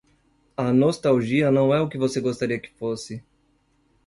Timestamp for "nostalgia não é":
0.73-1.79